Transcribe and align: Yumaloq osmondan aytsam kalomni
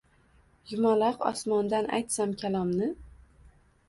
Yumaloq 0.69 1.19
osmondan 1.31 1.89
aytsam 1.97 2.33
kalomni 2.45 2.89